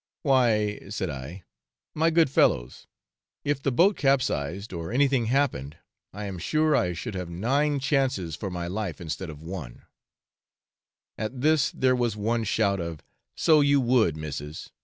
'Why,' 0.23 0.79
said 0.89 1.11
I, 1.11 1.43
'my 1.93 2.09
good 2.09 2.31
fellows, 2.31 2.87
if 3.43 3.61
the 3.61 3.71
boat 3.71 3.95
capsized, 3.97 4.73
or 4.73 4.91
anything 4.91 5.25
happened, 5.27 5.77
I 6.11 6.25
am 6.25 6.39
sure 6.39 6.75
I 6.75 6.93
should 6.93 7.13
have 7.13 7.29
nine 7.29 7.79
chances 7.79 8.35
for 8.35 8.49
my 8.49 8.65
life 8.65 8.99
instead 8.99 9.29
of 9.29 9.43
one;' 9.43 9.83
at 11.19 11.41
this 11.41 11.69
there 11.71 11.95
was 11.95 12.15
one 12.17 12.45
shout 12.45 12.79
of 12.79 13.03
'So 13.35 13.61
you 13.61 13.79
would, 13.79 14.17
missis! 14.17 14.71